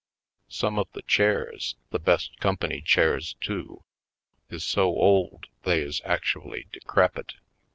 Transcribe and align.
Some 0.49 0.79
of 0.79 0.91
the 0.93 1.03
chairs— 1.03 1.75
the 1.91 1.99
best 1.99 2.39
com 2.39 2.57
pany 2.57 2.83
chairs, 2.83 3.35
too— 3.39 3.83
is 4.49 4.63
so 4.63 4.87
old 4.87 5.45
they 5.61 5.79
is 5.81 6.01
actually 6.03 6.65
decrepit. 6.73 7.33